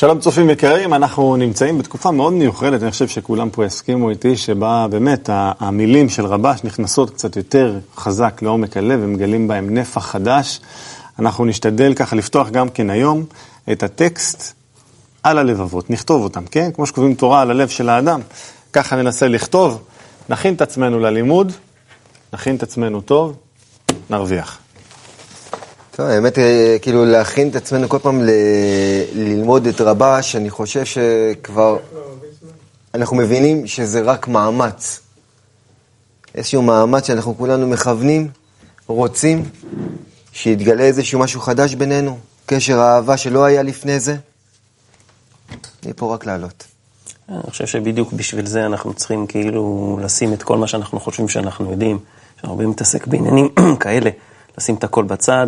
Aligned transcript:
שלום 0.00 0.18
צופים 0.18 0.50
יקרים, 0.50 0.94
אנחנו 0.94 1.36
נמצאים 1.36 1.78
בתקופה 1.78 2.10
מאוד 2.10 2.32
מיוחדת, 2.32 2.82
אני 2.82 2.90
חושב 2.90 3.08
שכולם 3.08 3.50
פה 3.50 3.64
יסכימו 3.64 4.10
איתי, 4.10 4.36
שבה 4.36 4.86
באמת 4.90 5.28
המילים 5.32 6.08
של 6.08 6.26
רבש 6.26 6.64
נכנסות 6.64 7.10
קצת 7.10 7.36
יותר 7.36 7.78
חזק 7.96 8.42
לעומק 8.42 8.76
הלב 8.76 9.00
ומגלים 9.02 9.48
בהם 9.48 9.74
נפח 9.74 10.06
חדש. 10.06 10.60
אנחנו 11.18 11.44
נשתדל 11.44 11.94
ככה 11.94 12.16
לפתוח 12.16 12.48
גם 12.48 12.68
כן 12.68 12.90
היום 12.90 13.24
את 13.72 13.82
הטקסט 13.82 14.54
על 15.22 15.38
הלבבות, 15.38 15.90
נכתוב 15.90 16.22
אותם, 16.22 16.44
כן? 16.50 16.70
כמו 16.74 16.86
שכותבים 16.86 17.14
תורה 17.14 17.42
על 17.42 17.50
הלב 17.50 17.68
של 17.68 17.88
האדם, 17.88 18.20
ככה 18.72 18.96
ננסה 18.96 19.28
לכתוב, 19.28 19.82
נכין 20.28 20.54
את 20.54 20.62
עצמנו 20.62 20.98
ללימוד, 20.98 21.52
נכין 22.32 22.56
את 22.56 22.62
עצמנו 22.62 23.00
טוב, 23.00 23.36
נרוויח. 24.10 24.58
טוב, 25.96 26.06
האמת, 26.06 26.38
אה, 26.38 26.76
כאילו 26.82 27.04
להכין 27.04 27.48
את 27.48 27.56
עצמנו 27.56 27.88
כל 27.88 27.98
פעם. 27.98 28.20
ללמוד 29.14 29.66
את 29.66 29.80
רבש, 29.80 30.36
אני 30.36 30.50
חושב 30.50 30.84
שכבר 30.84 31.78
אנחנו 32.94 33.16
מבינים 33.16 33.66
שזה 33.66 34.00
רק 34.00 34.28
מאמץ. 34.28 35.00
איזשהו 36.34 36.62
מאמץ 36.62 37.06
שאנחנו 37.06 37.38
כולנו 37.38 37.66
מכוונים, 37.66 38.28
רוצים, 38.86 39.44
שיתגלה 40.32 40.82
איזשהו 40.82 41.20
משהו 41.20 41.40
חדש 41.40 41.74
בינינו, 41.74 42.18
קשר 42.46 42.80
האהבה 42.80 43.16
שלא 43.16 43.44
היה 43.44 43.62
לפני 43.62 44.00
זה. 44.00 44.16
אני 45.84 45.92
פה 45.96 46.14
רק 46.14 46.26
לעלות. 46.26 46.64
אני 47.28 47.42
חושב 47.50 47.66
שבדיוק 47.66 48.12
בשביל 48.12 48.46
זה 48.46 48.66
אנחנו 48.66 48.94
צריכים 48.94 49.26
כאילו 49.26 49.98
לשים 50.02 50.32
את 50.32 50.42
כל 50.42 50.58
מה 50.58 50.66
שאנחנו 50.66 51.00
חושבים 51.00 51.28
שאנחנו 51.28 51.70
יודעים, 51.70 51.98
שאנחנו 52.36 52.50
הרבה 52.50 52.66
מתעסק 52.66 53.06
בעניינים 53.06 53.48
כאלה, 53.80 54.10
לשים 54.58 54.74
את 54.74 54.84
הכל 54.84 55.04
בצד. 55.04 55.46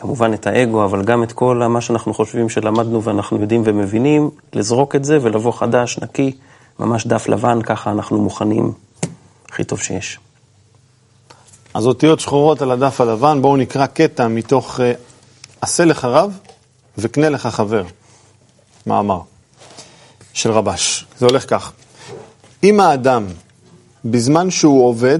כמובן 0.00 0.34
את 0.34 0.46
האגו, 0.46 0.84
אבל 0.84 1.04
גם 1.04 1.22
את 1.22 1.32
כל 1.32 1.56
מה 1.56 1.80
שאנחנו 1.80 2.14
חושבים 2.14 2.48
שלמדנו 2.48 3.02
ואנחנו 3.02 3.40
יודעים 3.40 3.62
ומבינים, 3.64 4.30
לזרוק 4.52 4.96
את 4.96 5.04
זה 5.04 5.18
ולבוא 5.22 5.52
חדש, 5.52 5.98
נקי, 5.98 6.32
ממש 6.78 7.06
דף 7.06 7.28
לבן, 7.28 7.62
ככה 7.62 7.90
אנחנו 7.90 8.22
מוכנים 8.22 8.72
הכי 9.48 9.64
טוב 9.64 9.80
שיש. 9.80 10.18
אז 11.74 11.86
אותיות 11.86 12.20
שחורות 12.20 12.62
על 12.62 12.70
הדף 12.70 13.00
הלבן, 13.00 13.42
בואו 13.42 13.56
נקרא 13.56 13.86
קטע 13.86 14.28
מתוך 14.28 14.80
אה, 14.80 14.92
עשה 15.60 15.84
לך 15.84 16.04
רב 16.04 16.38
וקנה 16.98 17.28
לך 17.28 17.46
חבר, 17.46 17.84
מאמר 18.86 19.20
של 20.32 20.50
רבש. 20.50 21.06
זה 21.18 21.26
הולך 21.26 21.50
כך: 21.50 21.72
אם 22.64 22.80
האדם, 22.80 23.26
בזמן 24.04 24.50
שהוא 24.50 24.86
עובד 24.86 25.18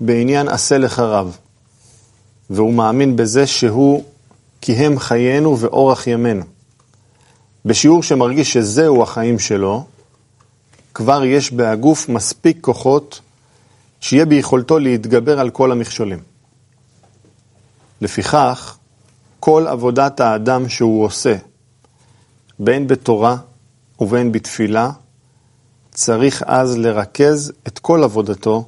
בעניין 0.00 0.48
עשה 0.48 0.78
לך 0.78 0.98
רב, 0.98 1.36
והוא 2.52 2.74
מאמין 2.74 3.16
בזה 3.16 3.46
שהוא 3.46 4.04
כי 4.60 4.76
חיינו 4.98 5.58
ואורח 5.58 6.06
ימינו. 6.06 6.44
בשיעור 7.64 8.02
שמרגיש 8.02 8.52
שזהו 8.52 9.02
החיים 9.02 9.38
שלו, 9.38 9.84
כבר 10.94 11.24
יש 11.24 11.52
בהגוף 11.52 12.08
מספיק 12.08 12.58
כוחות 12.60 13.20
שיהיה 14.00 14.26
ביכולתו 14.26 14.78
להתגבר 14.78 15.40
על 15.40 15.50
כל 15.50 15.72
המכשולים. 15.72 16.18
לפיכך, 18.00 18.76
כל 19.40 19.66
עבודת 19.68 20.20
האדם 20.20 20.68
שהוא 20.68 21.04
עושה, 21.04 21.36
בין 22.58 22.86
בתורה 22.86 23.36
ובין 24.00 24.32
בתפילה, 24.32 24.90
צריך 25.94 26.42
אז 26.46 26.76
לרכז 26.76 27.52
את 27.66 27.78
כל 27.78 28.04
עבודתו 28.04 28.64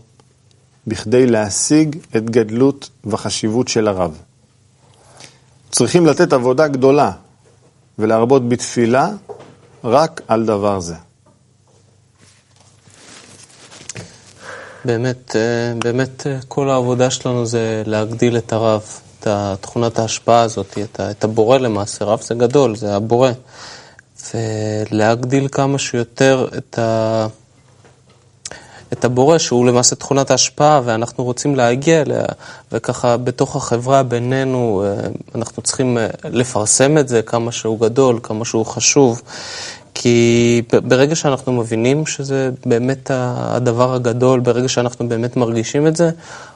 בכדי 0.87 1.27
להשיג 1.27 1.97
את 2.17 2.31
גדלות 2.31 2.91
וחשיבות 3.05 3.69
של 3.69 3.89
הרב. 3.89 4.19
צריכים 5.71 6.07
לתת 6.07 6.33
עבודה 6.33 6.69
גדולה 6.69 7.11
ולהרבות 7.99 8.49
בתפילה 8.49 9.09
רק 9.84 10.21
על 10.28 10.47
דבר 10.47 10.81
זה. 10.81 10.94
באמת, 14.84 15.37
אה, 15.37 15.75
באמת 15.78 16.27
אה, 16.27 16.39
כל 16.49 16.71
העבודה 16.71 17.11
שלנו 17.11 17.47
זה 17.47 17.83
להגדיל 17.87 18.37
את 18.37 18.53
הרב, 18.53 18.83
את 19.21 19.28
תכונת 19.61 19.99
ההשפעה 19.99 20.43
הזאת, 20.43 20.78
את 21.11 21.25
הבורא 21.25 21.59
למעשה. 21.59 22.05
רב 22.05 22.21
זה 22.21 22.34
גדול, 22.34 22.77
זה 22.77 22.97
הבורא. 22.97 23.31
ולהגדיל 24.34 25.49
כמה 25.53 25.78
שיותר 25.78 26.49
את 26.59 26.78
ה... 26.78 27.27
את 28.94 29.05
הבורא, 29.05 29.38
שהוא 29.38 29.66
למעשה 29.66 29.97
תכונת 29.97 30.31
ההשפעה, 30.31 30.81
ואנחנו 30.84 31.25
רוצים 31.25 31.56
להגיע 31.56 32.03
אליה, 32.03 32.25
וככה 32.72 33.16
בתוך 33.16 33.56
החברה 33.56 34.03
בינינו, 34.03 34.84
אה, 34.87 35.09
אנחנו 35.34 35.62
צריכים 35.62 35.99
אה, 35.99 36.06
לפרסם 36.25 36.99
את 36.99 37.09
זה 37.09 37.22
כמה 37.22 37.53
שהוא 37.53 37.81
גדול, 37.81 38.21
כמה 38.22 38.44
שהוא 38.44 38.66
חשוב. 38.66 39.22
כי 39.94 40.62
ברגע 40.82 41.16
שאנחנו 41.16 41.53
מבינים 41.53 42.06
שזה 42.06 42.50
באמת 42.66 43.10
הדבר 43.15 43.94
הגדול, 43.94 44.41
ברגע 44.41 44.69
שאנחנו 44.69 45.09
באמת 45.09 45.37
מרגישים 45.37 45.87
את 45.87 45.97
זה, 45.97 46.10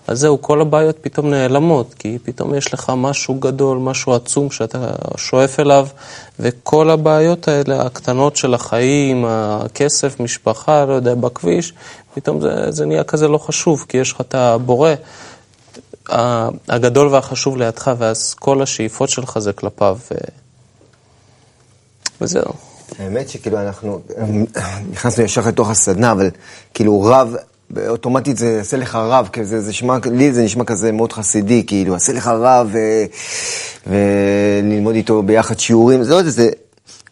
אז 0.07 0.19
זהו, 0.21 0.43
כל 0.43 0.61
הבעיות 0.61 0.97
פתאום 1.01 1.31
נעלמות, 1.31 1.95
כי 1.99 2.19
פתאום 2.25 2.55
יש 2.55 2.75
לך 2.75 2.93
משהו 2.97 3.35
גדול, 3.35 3.79
משהו 3.79 4.15
עצום 4.15 4.51
שאתה 4.51 4.91
שואף 5.17 5.61
אליו, 5.61 5.89
וכל 6.41 6.91
הבעיות 6.91 7.49
האלה, 7.49 7.83
הקטנות 7.83 8.37
של 8.37 8.55
החיים, 8.55 9.25
הכסף, 9.29 10.21
משפחה, 10.21 10.85
לא 10.85 10.93
יודע, 10.93 11.15
בכביש, 11.15 11.73
פתאום 12.15 12.41
זה, 12.41 12.71
זה 12.71 12.87
נהיה 12.87 13.05
כזה 13.05 13.29
לא 13.29 13.39
חשוב, 13.39 13.87
כי 13.89 13.97
יש 13.97 14.13
לך 14.13 14.21
את 14.21 14.35
הבורא 14.35 14.95
הגדול 16.69 17.09
והחשוב 17.09 17.57
לידך, 17.57 17.91
ואז 17.99 18.35
כל 18.35 18.63
השאיפות 18.63 19.09
שלך 19.09 19.39
זה 19.39 19.53
כלפיו. 19.53 19.99
וזהו. 22.21 22.53
האמת 22.99 23.29
שכאילו 23.29 23.61
אנחנו 23.61 24.01
נכנסנו 24.91 25.25
ישר 25.25 25.49
לתוך 25.49 25.71
הסדנה, 25.71 26.13
אבל 26.13 26.31
כאילו 26.75 27.03
רב, 27.03 27.35
אוטומטית 27.89 28.37
זה 28.37 28.49
יעשה 28.49 28.77
לך 28.77 28.95
רב, 28.95 29.29
זה, 29.43 29.61
זה 29.61 29.73
שמע, 29.73 29.97
לי 30.13 30.33
זה 30.33 30.43
נשמע 30.45 30.65
כזה 30.65 30.93
מאוד 30.93 31.13
חסידי, 31.13 31.65
כאילו, 31.67 31.95
עשה 31.95 32.13
לך 32.13 32.27
רב 32.27 32.69
ו, 32.73 32.79
וללמוד 33.87 34.95
איתו 34.95 35.23
ביחד 35.23 35.59
שיעורים, 35.59 36.03
זה 36.03 36.11
לא 36.11 36.23
זה, 36.23 36.31
זה, 36.31 36.51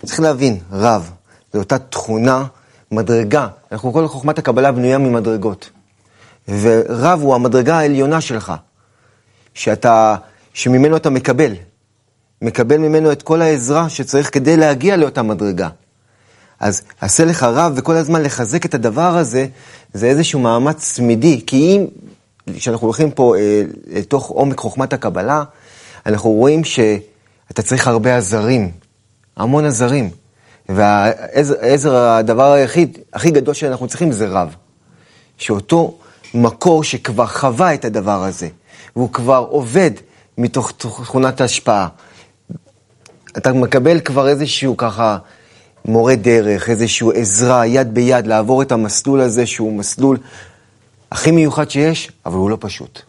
צריך 0.04 0.20
להבין, 0.20 0.58
רב, 0.72 1.10
זו 1.52 1.58
אותה 1.58 1.78
תכונה, 1.78 2.44
מדרגה, 2.92 3.48
אנחנו 3.72 3.92
כל 3.92 4.08
חוכמת 4.08 4.38
הקבלה 4.38 4.72
בנויה 4.72 4.98
ממדרגות, 4.98 5.70
ורב 6.48 7.20
הוא 7.22 7.34
המדרגה 7.34 7.78
העליונה 7.78 8.20
שלך, 8.20 8.52
שאתה, 9.54 10.16
שממנו 10.54 10.96
אתה 10.96 11.10
מקבל. 11.10 11.52
מקבל 12.42 12.76
ממנו 12.76 13.12
את 13.12 13.22
כל 13.22 13.42
העזרה 13.42 13.88
שצריך 13.88 14.34
כדי 14.34 14.56
להגיע 14.56 14.96
לאותה 14.96 15.22
מדרגה. 15.22 15.68
אז 16.60 16.82
עשה 17.00 17.24
לך 17.24 17.42
רב 17.42 17.72
וכל 17.76 17.94
הזמן 17.96 18.22
לחזק 18.22 18.66
את 18.66 18.74
הדבר 18.74 19.16
הזה, 19.16 19.46
זה 19.94 20.06
איזשהו 20.06 20.40
מאמץ 20.40 20.94
תמידי. 20.96 21.42
כי 21.46 21.56
אם, 21.56 21.86
כשאנחנו 22.56 22.86
הולכים 22.86 23.10
פה 23.10 23.36
אה, 23.36 23.62
לתוך 23.86 24.26
עומק 24.28 24.58
חוכמת 24.58 24.92
הקבלה, 24.92 25.42
אנחנו 26.06 26.30
רואים 26.30 26.64
שאתה 26.64 27.62
צריך 27.62 27.88
הרבה 27.88 28.16
עזרים, 28.16 28.70
המון 29.36 29.64
עזרים. 29.64 30.10
והעזר, 30.68 31.96
הדבר 31.96 32.52
היחיד, 32.52 32.98
הכי 33.12 33.30
גדול 33.30 33.54
שאנחנו 33.54 33.88
צריכים 33.88 34.12
זה 34.12 34.28
רב. 34.28 34.54
שאותו 35.38 35.98
מקור 36.34 36.84
שכבר 36.84 37.26
חווה 37.26 37.74
את 37.74 37.84
הדבר 37.84 38.24
הזה, 38.24 38.48
והוא 38.96 39.12
כבר 39.12 39.46
עובד 39.50 39.90
מתוך 40.38 40.72
תכונת 40.76 41.40
ההשפעה. 41.40 41.88
אתה 43.36 43.52
מקבל 43.52 44.00
כבר 44.00 44.28
איזשהו 44.28 44.76
ככה 44.76 45.18
מורה 45.84 46.16
דרך, 46.16 46.70
איזשהו 46.70 47.12
עזרה, 47.12 47.66
יד 47.66 47.94
ביד, 47.94 48.26
לעבור 48.26 48.62
את 48.62 48.72
המסלול 48.72 49.20
הזה 49.20 49.46
שהוא 49.46 49.72
מסלול 49.72 50.16
הכי 51.12 51.30
מיוחד 51.30 51.70
שיש, 51.70 52.12
אבל 52.26 52.36
הוא 52.36 52.50
לא 52.50 52.56
פשוט. 52.60 53.02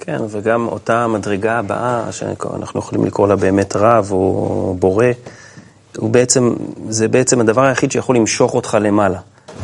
כן, 0.00 0.18
וגם 0.30 0.68
אותה 0.68 1.06
מדרגה 1.06 1.58
הבאה, 1.58 2.12
שאנחנו 2.12 2.80
יכולים 2.80 3.04
לקרוא 3.04 3.28
לה 3.28 3.36
באמת 3.36 3.76
רב 3.76 4.08
או 4.12 4.76
בורא, 4.78 5.06
הוא 5.96 6.10
בעצם, 6.10 6.54
זה 6.88 7.08
בעצם 7.08 7.40
הדבר 7.40 7.64
היחיד 7.64 7.92
שיכול 7.92 8.16
למשוך 8.16 8.54
אותך 8.54 8.78
למעלה. 8.80 9.18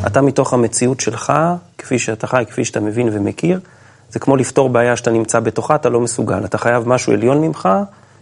אתה 0.06 0.21
מתוך 0.21 0.55
המציאות 0.55 1.00
שלך, 1.00 1.33
כפי 1.79 1.99
שאתה 1.99 2.27
חי, 2.27 2.44
כפי 2.50 2.65
שאתה 2.65 2.81
מבין 2.81 3.09
ומכיר, 3.12 3.61
זה 4.11 4.19
כמו 4.19 4.37
לפתור 4.37 4.69
בעיה 4.69 4.97
שאתה 4.97 5.11
נמצא 5.11 5.41
בתוכה, 5.41 5.75
אתה 5.75 5.89
לא 5.89 6.00
מסוגל. 6.00 6.44
אתה 6.44 6.59
חייב 6.59 6.89
משהו 6.89 7.12
עליון 7.12 7.41
ממך, 7.41 7.69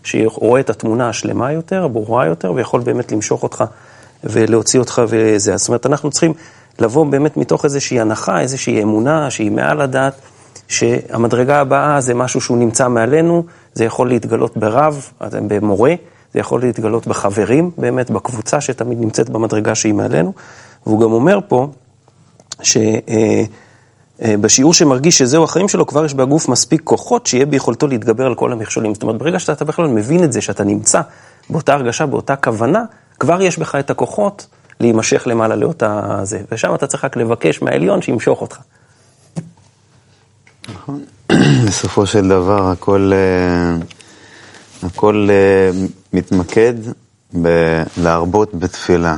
שרואה 0.03 0.61
את 0.61 0.71
התמונה 0.71 1.09
השלמה 1.09 1.53
יותר, 1.53 1.85
הברורה 1.85 2.27
יותר, 2.27 2.53
ויכול 2.53 2.81
באמת 2.81 3.13
למשוך 3.13 3.43
אותך 3.43 3.65
ולהוציא 4.25 4.81
אותך 4.81 5.03
וזה. 5.09 5.57
זאת 5.57 5.69
אומרת, 5.69 5.87
אנחנו 5.87 6.11
צריכים 6.11 6.33
לבוא 6.79 7.07
באמת 7.07 7.37
מתוך 7.37 7.65
איזושהי 7.65 8.01
הנחה, 8.01 8.41
איזושהי 8.41 8.83
אמונה 8.83 9.31
שהיא 9.31 9.51
מעל 9.51 9.81
הדעת, 9.81 10.15
שהמדרגה 10.69 11.61
הבאה 11.61 12.01
זה 12.01 12.15
משהו 12.15 12.41
שהוא 12.41 12.59
נמצא 12.59 12.89
מעלינו, 12.89 13.45
זה 13.75 13.85
יכול 13.85 14.09
להתגלות 14.09 14.57
ברב, 14.57 15.11
במורה, 15.21 15.95
זה 16.35 16.41
יכול 16.41 16.61
להתגלות 16.61 17.07
בחברים, 17.07 17.71
באמת 17.79 18.11
בקבוצה 18.11 18.61
שתמיד 18.61 19.01
נמצאת 19.01 19.31
במדרגה 19.31 19.75
שהיא 19.75 19.95
מעלינו. 19.95 20.33
והוא 20.87 21.01
גם 21.01 21.13
אומר 21.13 21.39
פה, 21.49 21.69
ש... 22.63 22.77
אה, 23.09 23.45
בשיעור 24.21 24.75
שמרגיש 24.75 25.19
שזהו 25.19 25.45
החיים 25.45 25.69
שלו, 25.69 25.87
כבר 25.87 26.05
יש 26.05 26.15
בגוף 26.15 26.49
מספיק 26.49 26.81
כוחות 26.85 27.27
שיהיה 27.27 27.47
ביכולתו 27.47 27.87
להתגבר 27.87 28.27
על 28.27 28.35
כל 28.35 28.53
המכשולים. 28.53 28.95
זאת 28.95 29.03
אומרת, 29.03 29.19
ברגע 29.19 29.39
שאתה 29.39 29.65
בכלל 29.65 29.87
מבין 29.87 30.25
את 30.25 30.33
זה, 30.33 30.41
שאתה 30.41 30.65
נמצא 30.65 31.01
באותה 31.51 31.75
הרגשה, 31.75 32.07
באותה 32.07 32.37
כוונה, 32.37 32.85
כבר 33.21 33.43
יש 33.43 33.59
בך 33.59 33.75
את 33.75 33.91
הכוחות 33.91 34.47
להימשך 34.81 35.23
למעלה 35.27 35.57
לאותה 35.57 36.21
זה. 36.23 36.41
ושם 36.53 36.75
אתה 36.75 36.87
צריך 36.87 37.05
רק 37.05 37.17
לבקש 37.17 37.63
מהעליון 37.63 38.03
שימשוך 38.03 38.41
אותך. 38.41 38.59
נכון. 40.73 41.05
בסופו 41.67 42.07
של 42.07 42.29
דבר 42.29 42.71
הכל, 42.71 43.13
אה, 43.15 43.77
הכל 44.89 45.29
אה, 45.31 45.71
מתמקד 46.13 46.75
בלהרבות 47.33 48.55
בתפילה, 48.55 49.17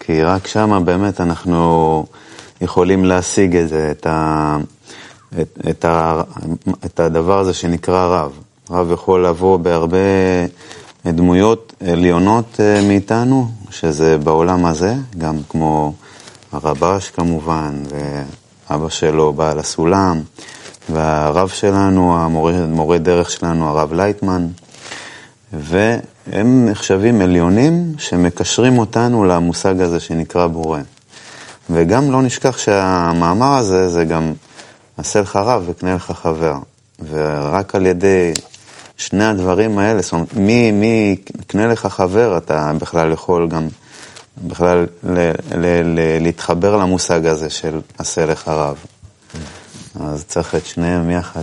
כי 0.00 0.22
רק 0.22 0.46
שם 0.46 0.82
באמת 0.84 1.20
אנחנו 1.20 2.06
יכולים 2.60 3.04
להשיג 3.04 3.56
את 3.56 3.68
זה, 3.68 3.90
את, 3.90 4.06
ה, 4.06 4.56
את, 5.40 5.58
את, 5.70 5.84
ה, 5.84 6.22
את 6.84 7.00
הדבר 7.00 7.38
הזה 7.38 7.54
שנקרא 7.54 8.06
רב. 8.06 8.32
רב 8.70 8.90
יכול 8.92 9.26
לבוא 9.26 9.56
בהרבה 9.56 9.98
דמויות 11.06 11.72
עליונות 11.88 12.60
אה, 12.60 12.80
מאיתנו, 12.88 13.48
שזה 13.70 14.18
בעולם 14.18 14.66
הזה, 14.66 14.94
גם 15.18 15.36
כמו 15.48 15.92
הרבש 16.52 17.10
כמובן, 17.10 17.82
ואבא 18.70 18.88
שלו 18.88 19.32
בעל 19.32 19.58
הסולם. 19.58 20.20
והרב 20.88 21.48
שלנו, 21.48 22.18
המורה, 22.18 22.52
מורה 22.52 22.98
דרך 22.98 23.30
שלנו, 23.30 23.68
הרב 23.68 23.92
לייטמן, 23.92 24.46
והם 25.52 26.68
נחשבים 26.68 27.20
עליונים 27.20 27.92
שמקשרים 27.98 28.78
אותנו 28.78 29.24
למושג 29.24 29.80
הזה 29.80 30.00
שנקרא 30.00 30.46
בורא. 30.46 30.80
וגם 31.70 32.10
לא 32.12 32.22
נשכח 32.22 32.58
שהמאמר 32.58 33.56
הזה 33.56 33.88
זה 33.88 34.04
גם 34.04 34.32
עשה 34.96 35.20
לך 35.20 35.36
רב 35.36 35.64
וקנה 35.68 35.94
לך 35.94 36.10
חבר. 36.10 36.54
ורק 37.10 37.74
על 37.74 37.86
ידי 37.86 38.32
שני 38.96 39.24
הדברים 39.24 39.78
האלה, 39.78 40.02
זאת 40.02 40.12
אומרת, 40.12 40.34
מי, 40.34 40.72
מי 40.72 41.16
קנה 41.46 41.66
לך 41.66 41.86
חבר, 41.86 42.36
אתה 42.36 42.72
בכלל 42.78 43.12
יכול 43.12 43.48
גם 43.48 43.68
בכלל 44.44 44.86
ל, 45.04 45.18
ל, 45.54 45.66
ל, 45.84 46.22
להתחבר 46.22 46.76
למושג 46.76 47.26
הזה 47.26 47.50
של 47.50 47.80
עשה 47.98 48.26
לך 48.26 48.48
רב. 48.48 48.76
אז 50.00 50.24
צריך 50.24 50.54
את 50.54 50.66
שניהם 50.66 51.10
יחד. 51.10 51.42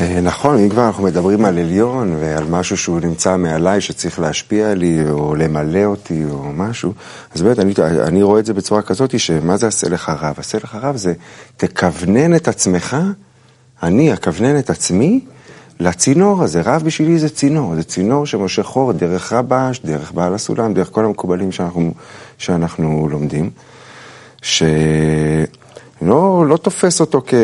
אה, 0.00 0.20
נכון, 0.20 0.58
אם 0.58 0.68
כבר 0.68 0.86
אנחנו 0.86 1.02
מדברים 1.02 1.44
על 1.44 1.58
עליון 1.58 2.16
ועל 2.20 2.44
משהו 2.44 2.76
שהוא 2.76 3.00
נמצא 3.00 3.36
מעליי 3.36 3.80
שצריך 3.80 4.18
להשפיע 4.18 4.74
לי 4.74 5.10
או 5.10 5.34
למלא 5.34 5.84
אותי 5.84 6.24
או 6.30 6.52
משהו, 6.52 6.92
אז 7.34 7.42
באמת 7.42 7.58
אני, 7.58 7.74
אני 8.06 8.22
רואה 8.22 8.40
את 8.40 8.46
זה 8.46 8.54
בצורה 8.54 8.82
כזאת 8.82 9.20
שמה 9.20 9.56
זה 9.56 9.66
עשה 9.66 9.88
לך 9.88 10.12
רב? 10.20 10.34
עשה 10.38 10.58
לך 10.58 10.78
רב 10.82 10.96
זה 10.96 11.14
תכוונן 11.56 12.34
את 12.34 12.48
עצמך, 12.48 12.96
אני 13.82 14.12
אכוונן 14.12 14.58
את 14.58 14.70
עצמי 14.70 15.20
לצינור 15.80 16.42
הזה. 16.42 16.60
רב 16.60 16.82
בשבילי 16.84 17.18
זה 17.18 17.28
צינור, 17.28 17.74
זה 17.74 17.84
צינור 17.84 18.26
שמושך 18.26 18.76
אור 18.76 18.92
דרך 18.92 19.32
רבש, 19.32 19.80
דרך 19.84 20.12
בעל 20.12 20.34
הסולם, 20.34 20.74
דרך 20.74 20.88
כל 20.92 21.04
המקובלים 21.04 21.52
שאנחנו, 21.52 21.92
שאנחנו 22.38 23.08
לומדים. 23.10 23.50
ש... 24.42 24.62
לא, 26.02 26.44
לא 26.48 26.56
תופס 26.56 27.00
אותו 27.00 27.22
כ, 27.26 27.34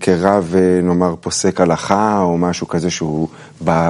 כרב, 0.00 0.54
אה, 0.56 0.80
נאמר, 0.82 1.14
פוסק 1.20 1.60
הלכה 1.60 2.22
או 2.22 2.38
משהו 2.38 2.68
כזה 2.68 2.90
שהוא, 2.90 3.28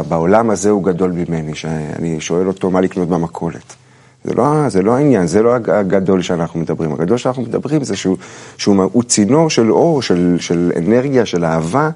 בעולם 0.08 0.50
הזה 0.50 0.70
הוא 0.70 0.84
גדול 0.84 1.12
ממני, 1.12 1.54
שאני 1.54 2.20
שואל 2.20 2.48
אותו 2.48 2.70
מה 2.70 2.80
לקנות 2.80 3.08
במכולת. 3.08 3.74
זה 4.24 4.34
לא, 4.34 4.68
זה 4.68 4.82
לא 4.82 4.96
העניין, 4.96 5.26
זה 5.26 5.42
לא 5.42 5.54
הגדול 5.54 6.22
שאנחנו 6.22 6.60
מדברים. 6.60 6.92
הגדול 6.92 7.18
שאנחנו 7.18 7.42
מדברים 7.42 7.84
זה 7.84 7.96
שהוא, 7.96 8.16
שהוא 8.56 9.02
צינור 9.02 9.50
של 9.50 9.72
אור, 9.72 10.02
של, 10.02 10.36
של 10.40 10.72
אנרגיה, 10.76 11.26
של 11.26 11.44
אהבה, 11.44 11.90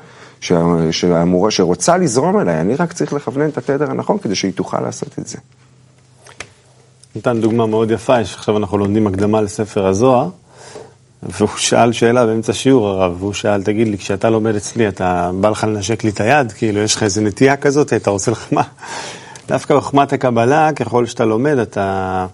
שאמורה, 0.90 1.50
שרוצה 1.50 1.96
לזרום 1.96 2.40
אליי. 2.40 2.60
אני 2.60 2.74
רק 2.74 2.92
צריך 2.92 3.12
לכוונן 3.12 3.48
את 3.48 3.58
התדר 3.58 3.90
הנכון 3.90 4.18
כדי 4.18 4.34
שהיא 4.34 4.52
תוכל 4.52 4.80
לעשות 4.80 5.18
את 5.18 5.26
זה. 5.26 5.38
נתן 7.16 7.40
דוגמה 7.40 7.66
מאוד 7.66 7.90
יפה, 7.90 8.18
עכשיו 8.18 8.56
אנחנו 8.56 8.78
לומדים 8.78 9.06
הקדמה 9.06 9.40
לספר 9.40 9.86
הזוהר. 9.86 10.28
והוא 11.22 11.48
שאל 11.56 11.92
שאלה 11.92 12.26
באמצע 12.26 12.52
שיעור 12.52 12.88
הרב, 12.88 13.16
והוא 13.18 13.32
שאל, 13.32 13.62
תגיד 13.62 13.88
לי, 13.88 13.98
כשאתה 13.98 14.30
לומד 14.30 14.54
אצלי, 14.54 14.88
אתה 14.88 15.30
בא 15.40 15.48
לך 15.48 15.64
לנשק 15.64 16.04
לי 16.04 16.10
את 16.10 16.20
היד? 16.20 16.52
כאילו, 16.52 16.80
יש 16.80 16.94
לך 16.94 17.02
איזה 17.02 17.20
נטייה 17.20 17.56
כזאת, 17.56 17.92
אתה 17.92 18.10
רוצה 18.10 18.30
לך 18.30 18.46
מה? 18.52 18.62
דווקא 19.48 19.76
בחוכמת 19.76 20.12
הקבלה, 20.12 20.72
ככל 20.72 21.06
שאתה 21.06 21.24
לומד, 21.24 21.58
אתה, 21.58 22.26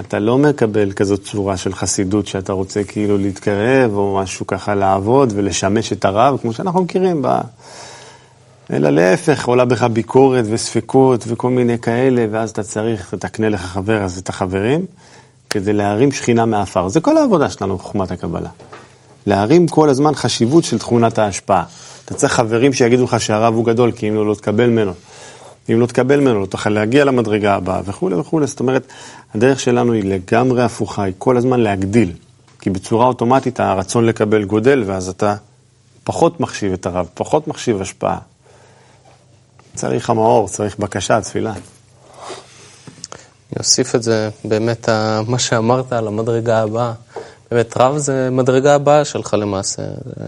אתה 0.00 0.18
לא 0.18 0.38
מקבל 0.38 0.92
כזאת 0.92 1.22
צורה 1.22 1.56
של 1.56 1.74
חסידות 1.74 2.26
שאתה 2.26 2.52
רוצה 2.52 2.84
כאילו 2.84 3.18
להתקרב, 3.18 3.96
או 3.96 4.18
משהו 4.22 4.46
ככה 4.46 4.74
לעבוד 4.74 5.32
ולשמש 5.36 5.92
את 5.92 6.04
הרב, 6.04 6.38
כמו 6.42 6.52
שאנחנו 6.52 6.82
מכירים 6.82 7.22
ב... 7.22 7.40
אלא 8.72 8.90
להפך, 8.90 9.48
עולה 9.48 9.64
בך 9.64 9.82
ביקורת 9.82 10.44
וספקות 10.48 11.24
וכל 11.26 11.50
מיני 11.50 11.78
כאלה, 11.78 12.26
ואז 12.30 12.50
אתה 12.50 12.62
צריך, 12.62 13.14
תקנה 13.18 13.48
לך 13.48 13.60
חבר, 13.60 14.02
אז 14.02 14.18
את 14.18 14.28
החברים. 14.28 14.86
כדי 15.50 15.72
להרים 15.72 16.12
שכינה 16.12 16.44
מעפר. 16.46 16.88
זה 16.88 17.00
כל 17.00 17.16
העבודה 17.16 17.50
שלנו 17.50 17.76
בחוכמת 17.76 18.10
הקבלה. 18.10 18.48
להרים 19.26 19.68
כל 19.68 19.88
הזמן 19.88 20.14
חשיבות 20.14 20.64
של 20.64 20.78
תכונת 20.78 21.18
ההשפעה. 21.18 21.64
אתה 22.04 22.14
צריך 22.14 22.32
חברים 22.32 22.72
שיגידו 22.72 23.04
לך 23.04 23.20
שהרב 23.20 23.54
הוא 23.54 23.64
גדול, 23.64 23.92
כי 23.92 24.08
אם 24.08 24.14
לא, 24.14 24.26
לא 24.26 24.34
תקבל 24.34 24.66
ממנו. 24.66 24.92
אם 25.72 25.80
לא 25.80 25.86
תקבל 25.86 26.20
ממנו, 26.20 26.40
לא 26.40 26.46
תוכל 26.46 26.70
להגיע 26.70 27.04
למדרגה 27.04 27.54
הבאה 27.54 27.80
וכולי 27.84 28.14
וכולי. 28.14 28.46
זאת 28.46 28.60
אומרת, 28.60 28.86
הדרך 29.34 29.60
שלנו 29.60 29.92
היא 29.92 30.04
לגמרי 30.04 30.62
הפוכה, 30.62 31.02
היא 31.02 31.14
כל 31.18 31.36
הזמן 31.36 31.60
להגדיל. 31.60 32.12
כי 32.60 32.70
בצורה 32.70 33.06
אוטומטית 33.06 33.60
הרצון 33.60 34.06
לקבל 34.06 34.44
גודל, 34.44 34.82
ואז 34.86 35.08
אתה 35.08 35.34
פחות 36.04 36.40
מחשיב 36.40 36.72
את 36.72 36.86
הרב, 36.86 37.06
פחות 37.14 37.48
מחשיב 37.48 37.80
השפעה. 37.80 38.18
צריך 39.74 40.10
המאור, 40.10 40.48
צריך 40.48 40.78
בקשה, 40.78 41.20
תפילה. 41.20 41.52
אני 43.52 43.58
אוסיף 43.58 43.94
את 43.94 44.02
זה, 44.02 44.30
באמת, 44.44 44.88
מה 45.26 45.38
שאמרת 45.38 45.92
על 45.92 46.06
המדרגה 46.06 46.62
הבאה. 46.62 46.92
באמת, 47.50 47.76
רב 47.76 47.98
זה 47.98 48.28
מדרגה 48.30 48.74
הבאה 48.74 49.04
שלך 49.04 49.34
למעשה. 49.38 49.82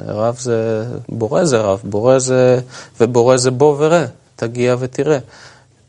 רב 0.06 0.36
זה, 0.38 0.84
בורא 1.08 1.44
זה 1.44 1.60
רב, 1.60 1.80
בורא 1.84 2.18
זה, 2.18 2.60
ובורא 3.00 3.36
זה 3.36 3.50
בוא 3.50 3.76
וראה, 3.78 4.04
תגיע 4.36 4.76
ותראה. 4.78 5.18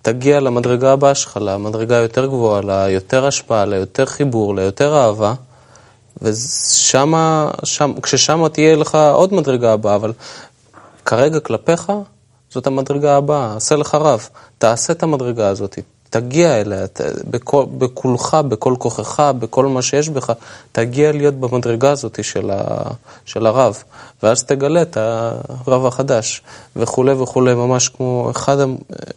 תגיע 0.02 0.40
למדרגה 0.40 0.94
הבאה 0.94 1.16
שלך, 1.16 1.40
למדרגה 1.42 1.96
יותר 1.96 2.26
גבוהה, 2.26 2.62
ליותר 2.62 3.26
השפעה, 3.26 3.66
ליותר 3.66 4.06
חיבור, 4.06 4.56
ליותר 4.56 4.96
אהבה, 4.98 5.34
ושמה, 6.22 7.52
שם, 7.64 7.94
כששמה 8.02 8.50
תהיה 8.50 8.76
לך 8.76 8.96
עוד 9.14 9.34
מדרגה 9.34 9.74
הבאה, 9.74 9.96
אבל 9.96 10.14
כרגע 11.06 11.40
כלפיך 11.40 11.92
זאת 12.50 12.68
המדרגה 12.68 13.18
הבאה, 13.18 13.56
עשה 13.56 13.76
לך 13.76 13.96
רב, 13.96 14.30
תעשה 14.58 14.94
את 14.94 15.04
המדרגה 15.04 15.48
הזאת. 15.48 15.78
תגיע 16.14 16.62
אליה, 16.62 16.86
בכל, 17.30 17.66
בכולך, 17.78 18.38
בכל 18.48 18.76
כוחך, 18.80 19.32
בכל 19.40 19.66
מה 19.66 19.82
שיש 19.82 20.10
בך, 20.10 20.34
תגיע 20.72 21.12
להיות 21.12 21.34
במדרגה 21.34 21.92
הזאת 21.92 22.24
של, 22.24 22.52
ה, 22.52 22.82
של 23.26 23.46
הרב, 23.46 23.84
ואז 24.24 24.44
תגלה 24.44 24.82
את 24.82 24.98
הרב 24.98 25.86
החדש, 25.86 26.42
וכולי 26.76 27.14
וכולי, 27.14 27.54
ממש 27.54 27.90
כמו 27.90 28.28
אחד, 28.32 28.58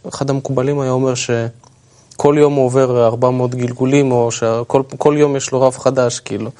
אחד 0.09 0.29
המקובלים 0.29 0.79
היה 0.79 0.91
אומר 0.91 1.13
שכל 1.15 2.35
יום 2.37 2.53
הוא 2.53 2.65
עובר 2.65 3.05
400 3.07 3.55
גלגולים, 3.55 4.11
או 4.11 4.31
שכל 4.31 5.15
יום 5.17 5.35
יש 5.35 5.51
לו 5.51 5.61
רב 5.61 5.77
חדש, 5.77 6.19
כאילו, 6.19 6.51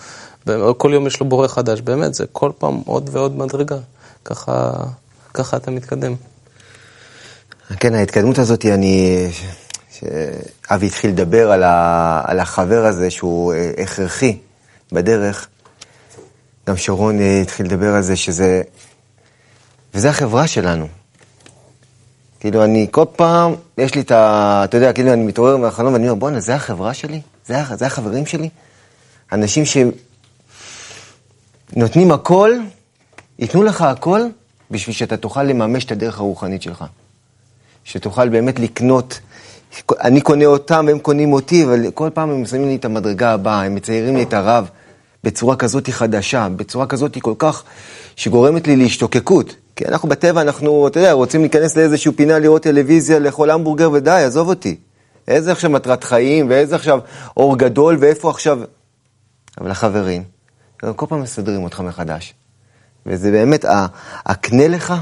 כל 0.77 0.91
יום 0.93 1.07
יש 1.07 1.19
לו 1.19 1.25
בורא 1.25 1.47
חדש, 1.47 1.81
באמת, 1.81 2.13
זה 2.13 2.25
כל 2.31 2.51
פעם 2.57 2.81
עוד 2.85 3.09
ועוד 3.13 3.37
מדרגה, 3.37 3.77
ככה, 4.25 4.71
ככה 5.33 5.57
אתה 5.57 5.71
מתקדם. 5.71 6.15
כן, 7.79 7.93
ההתקדמות 7.93 8.37
הזאת, 8.39 8.65
אני... 8.65 9.27
שאבי 9.99 10.87
התחיל 10.87 11.09
לדבר 11.09 11.51
על, 11.51 11.63
ה, 11.63 12.21
על 12.25 12.39
החבר 12.39 12.85
הזה 12.85 13.11
שהוא 13.11 13.53
אה, 13.53 13.71
הכרחי 13.83 14.37
בדרך, 14.91 15.47
גם 16.67 16.77
שרון 16.77 17.19
אה, 17.19 17.41
התחיל 17.41 17.65
לדבר 17.65 17.95
על 17.95 18.01
זה 18.01 18.15
שזה... 18.15 18.61
וזה 19.93 20.09
החברה 20.09 20.47
שלנו. 20.47 20.87
כאילו, 22.39 22.63
אני 22.63 22.87
כל 22.91 23.05
פעם, 23.15 23.55
יש 23.77 23.95
לי 23.95 24.01
את 24.01 24.11
ה... 24.11 24.61
אתה 24.63 24.77
יודע, 24.77 24.93
כאילו, 24.93 25.13
אני 25.13 25.23
מתעורר 25.23 25.57
מהחלום 25.57 25.93
ואני 25.93 26.09
אומר, 26.09 26.19
בואנה, 26.19 26.39
זה 26.39 26.55
החברה 26.55 26.93
שלי? 26.93 27.21
זה, 27.45 27.55
זה 27.75 27.85
החברים 27.85 28.25
שלי? 28.25 28.49
אנשים 29.31 29.63
שנותנים 31.73 32.11
הכל, 32.11 32.51
ייתנו 33.39 33.63
לך 33.63 33.81
הכל, 33.81 34.21
בשביל 34.71 34.95
שאתה 34.95 35.17
תוכל 35.17 35.43
לממש 35.43 35.85
את 35.85 35.91
הדרך 35.91 36.19
הרוחנית 36.19 36.61
שלך. 36.61 36.85
שתוכל 37.83 38.29
באמת 38.29 38.59
לקנות 38.59 39.19
אני 40.01 40.21
קונה 40.21 40.45
אותם 40.45 40.85
והם 40.87 40.99
קונים 40.99 41.33
אותי, 41.33 41.63
אבל 41.63 41.91
כל 41.91 42.09
פעם 42.13 42.29
הם 42.29 42.45
שמים 42.45 42.67
לי 42.67 42.75
את 42.75 42.85
המדרגה 42.85 43.33
הבאה, 43.33 43.63
הם 43.63 43.75
מציירים 43.75 44.15
לי 44.15 44.23
את 44.23 44.33
הרב 44.33 44.69
בצורה 45.23 45.55
כזאת 45.55 45.89
חדשה, 45.89 46.47
בצורה 46.55 46.87
כזאת 46.87 47.17
כל 47.21 47.33
כך, 47.37 47.63
שגורמת 48.15 48.67
לי 48.67 48.75
להשתוקקות. 48.75 49.55
כי 49.75 49.85
אנחנו 49.85 50.09
בטבע, 50.09 50.41
אנחנו, 50.41 50.87
אתה 50.87 50.99
יודע, 50.99 51.11
רוצים 51.11 51.41
להיכנס 51.41 51.77
לאיזושהי 51.77 52.11
פינה, 52.11 52.39
לראות 52.39 52.63
טלוויזיה, 52.63 53.19
לאכול 53.19 53.51
המבורגר 53.51 53.91
ודי, 53.91 54.11
עזוב 54.11 54.49
אותי. 54.49 54.75
איזה 55.27 55.51
עכשיו 55.51 55.69
מטרת 55.69 56.03
חיים, 56.03 56.49
ואיזה 56.49 56.75
עכשיו 56.75 56.99
אור 57.37 57.57
גדול, 57.57 57.97
ואיפה 57.99 58.29
עכשיו... 58.29 58.59
אבל 59.61 59.71
החברים, 59.71 60.23
כל 60.95 61.05
פעם 61.09 61.21
מסדרים 61.21 61.63
אותך 61.63 61.79
מחדש. 61.79 62.33
וזה 63.05 63.31
באמת, 63.31 63.65
הקנה 64.25 64.67
לך, 64.67 64.93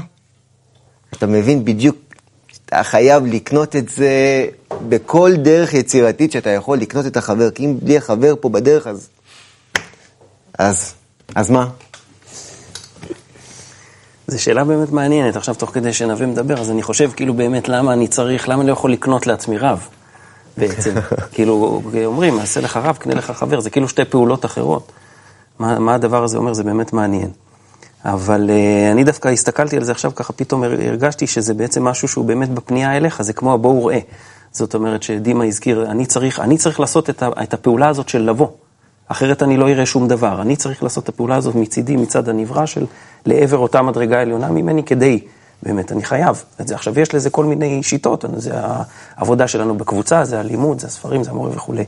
אתה 1.12 1.26
מבין 1.26 1.64
בדיוק 1.64 1.96
אתה 2.66 2.82
חייב 2.82 3.26
לקנות 3.26 3.76
את 3.76 3.88
זה 3.88 4.46
בכל 4.88 5.32
דרך 5.36 5.74
יצירתית 5.74 6.32
שאתה 6.32 6.50
יכול 6.50 6.78
לקנות 6.78 7.06
את 7.06 7.16
החבר, 7.16 7.50
כי 7.50 7.64
אם 7.64 7.76
בלי 7.82 7.96
החבר 7.96 8.34
פה 8.40 8.48
בדרך, 8.48 8.86
אז... 8.86 9.08
אז, 10.58 10.94
אז 11.34 11.50
מה? 11.50 11.68
זו 14.26 14.42
שאלה 14.42 14.64
באמת 14.64 14.90
מעניינת. 14.90 15.36
עכשיו, 15.36 15.54
תוך 15.54 15.70
כדי 15.70 15.92
שנווה 15.92 16.26
מדבר, 16.26 16.60
אז 16.60 16.70
אני 16.70 16.82
חושב, 16.82 17.10
כאילו, 17.16 17.34
באמת, 17.34 17.68
למה 17.68 17.92
אני 17.92 18.08
צריך, 18.08 18.48
למה 18.48 18.60
אני 18.60 18.68
לא 18.68 18.72
יכול 18.72 18.92
לקנות 18.92 19.26
לעצמי 19.26 19.58
רב, 19.58 19.88
בעצם? 20.56 20.94
כאילו, 21.34 21.82
אומרים, 22.04 22.38
עשה 22.38 22.60
לך 22.60 22.76
רב, 22.76 22.96
קנה 22.96 23.14
לך 23.14 23.30
חבר, 23.30 23.60
זה 23.60 23.70
כאילו 23.70 23.88
שתי 23.88 24.04
פעולות 24.04 24.44
אחרות. 24.44 24.92
מה, 25.58 25.78
מה 25.78 25.94
הדבר 25.94 26.24
הזה 26.24 26.38
אומר, 26.38 26.54
זה 26.54 26.62
באמת 26.62 26.92
מעניין. 26.92 27.30
אבל 28.06 28.50
uh, 28.50 28.92
אני 28.92 29.04
דווקא 29.04 29.28
הסתכלתי 29.28 29.76
על 29.76 29.84
זה 29.84 29.92
עכשיו, 29.92 30.14
ככה 30.14 30.32
פתאום 30.32 30.62
הרגשתי 30.62 31.26
שזה 31.26 31.54
בעצם 31.54 31.84
משהו 31.84 32.08
שהוא 32.08 32.24
באמת 32.24 32.50
בפנייה 32.50 32.96
אליך, 32.96 33.22
זה 33.22 33.32
כמו 33.32 33.52
הבואו 33.52 33.86
ראה. 33.86 33.98
זאת 34.52 34.74
אומרת 34.74 35.02
שדימה 35.02 35.44
הזכיר, 35.44 35.90
אני 35.90 36.06
צריך, 36.06 36.40
אני 36.40 36.58
צריך 36.58 36.80
לעשות 36.80 37.10
את, 37.10 37.22
ה, 37.22 37.28
את 37.42 37.54
הפעולה 37.54 37.88
הזאת 37.88 38.08
של 38.08 38.22
לבוא. 38.22 38.48
אחרת 39.08 39.42
אני 39.42 39.56
לא 39.56 39.68
אראה 39.68 39.86
שום 39.86 40.08
דבר. 40.08 40.42
אני 40.42 40.56
צריך 40.56 40.82
לעשות 40.82 41.04
את 41.04 41.08
הפעולה 41.08 41.36
הזאת 41.36 41.54
מצידי, 41.54 41.96
מצד 41.96 42.28
הנברא 42.28 42.66
של 42.66 42.86
לעבר 43.26 43.58
אותה 43.58 43.82
מדרגה 43.82 44.20
עליונה 44.20 44.48
ממני 44.48 44.82
כדי, 44.82 45.20
באמת, 45.62 45.92
אני 45.92 46.04
חייב 46.04 46.44
את 46.60 46.68
זה. 46.68 46.74
עכשיו, 46.74 47.00
יש 47.00 47.14
לזה 47.14 47.30
כל 47.30 47.44
מיני 47.44 47.82
שיטות, 47.82 48.24
זה 48.36 48.50
העבודה 49.16 49.48
שלנו 49.48 49.78
בקבוצה, 49.78 50.24
זה 50.24 50.40
הלימוד, 50.40 50.80
זה 50.80 50.86
הספרים, 50.86 51.24
זה 51.24 51.30
המורה 51.30 51.50
וכולי. 51.50 51.84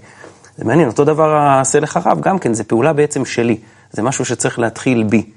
זה 0.57 0.65
מעניין, 0.65 0.89
אותו 0.89 1.05
דבר 1.05 1.57
עשה 1.61 1.81
לך 1.81 2.01
רב, 2.05 2.21
גם 2.21 2.39
כן, 2.39 2.55
זה 2.55 2.65
פעולה 2.65 2.93
בעצם 2.93 3.25
שלי. 3.25 3.57
זה 3.93 4.03
משהו 4.03 4.25
שצריך 4.25 4.59
להתחיל 4.59 5.03
בי. 5.03 5.31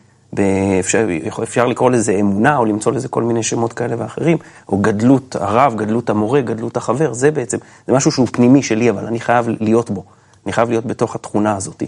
אפשר, 0.80 1.08
אפשר 1.44 1.66
לקרוא 1.66 1.92
לזה 1.92 2.12
אמונה, 2.12 2.58
או 2.58 2.66
למצוא 2.66 2.92
לזה 2.92 3.08
כל 3.08 3.24
מיני 3.24 3.44
שמות 3.44 3.74
כאלה 3.74 3.96
ואחרים, 4.00 4.38
או 4.70 4.78
גדלות 4.78 5.36
הרב, 5.40 5.76
גדלות 5.76 6.10
המורה, 6.10 6.42
גדלות 6.42 6.78
החבר, 6.78 7.14
זה 7.14 7.32
בעצם, 7.32 7.58
זה 7.88 7.94
משהו 7.94 8.12
שהוא 8.12 8.28
פנימי 8.32 8.64
שלי, 8.64 8.90
אבל 8.90 9.06
אני 9.06 9.20
חייב 9.20 9.46
להיות 9.60 9.90
בו. 9.90 10.04
אני 10.46 10.54
חייב 10.54 10.70
להיות 10.70 10.86
בתוך 10.86 11.16
התכונה 11.16 11.56
הזאת. 11.56 11.84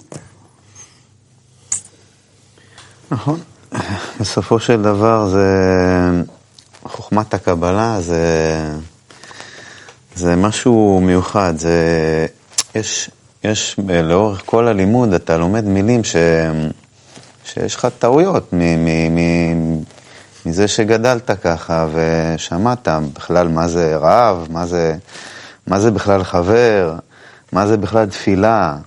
נכון. 3.11 3.39
בסופו 4.19 4.59
של 4.59 4.81
דבר 4.81 5.27
זה... 5.29 5.47
חוכמת 6.85 7.33
הקבלה 7.33 8.01
זה... 8.01 8.23
זה 10.15 10.35
משהו 10.35 11.01
מיוחד. 11.03 11.53
זה... 11.57 12.25
יש, 12.75 13.09
יש 13.43 13.79
לאורך 14.03 14.41
כל 14.45 14.67
הלימוד, 14.67 15.13
אתה 15.13 15.37
לומד 15.37 15.65
מילים 15.65 16.03
ש... 16.03 16.15
שיש 17.43 17.75
לך 17.75 17.87
טעויות 17.99 18.53
מ... 18.53 18.57
מ... 18.59 19.15
מ... 19.15 19.83
מזה 20.45 20.67
שגדלת 20.67 21.31
ככה 21.31 21.87
ושמעת 21.93 22.87
בכלל 23.13 23.47
מה 23.47 23.67
זה 23.67 23.97
רעב, 23.97 24.47
מה 24.49 24.65
זה, 24.65 24.95
מה 25.67 25.79
זה 25.79 25.91
בכלל 25.91 26.23
חבר, 26.23 26.95
מה 27.51 27.67
זה 27.67 27.77
בכלל 27.77 28.05
תפילה, 28.05 28.77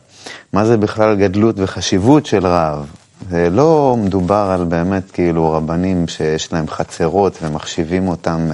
מה 0.52 0.64
זה 0.64 0.76
בכלל 0.76 1.16
גדלות 1.16 1.54
וחשיבות 1.58 2.26
של 2.26 2.46
רב. 2.46 2.86
זה 3.30 3.50
לא 3.50 3.96
מדובר 3.98 4.50
על 4.54 4.64
באמת 4.64 5.10
כאילו 5.10 5.52
רבנים 5.52 6.08
שיש 6.08 6.52
להם 6.52 6.68
חצרות 6.68 7.38
ומחשיבים 7.42 8.08
אותם 8.08 8.48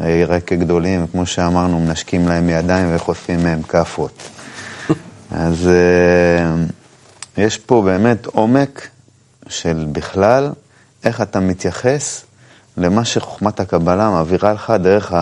אה, 0.00 0.24
רק 0.28 0.44
כגדולים, 0.44 1.06
כמו 1.06 1.26
שאמרנו, 1.26 1.80
מנשקים 1.80 2.28
להם 2.28 2.48
ידיים 2.48 2.96
וחוטפים 2.96 3.42
מהם 3.42 3.62
כאפות. 3.62 4.22
אז 5.30 5.68
אה, 5.68 6.64
יש 7.36 7.58
פה 7.58 7.82
באמת 7.84 8.26
עומק 8.26 8.88
של 9.48 9.86
בכלל 9.92 10.52
איך 11.04 11.20
אתה 11.20 11.40
מתייחס 11.40 12.24
למה 12.76 13.04
שחוכמת 13.04 13.60
הקבלה 13.60 14.10
מעבירה 14.10 14.52
לך 14.52 14.72
דרך 14.82 15.12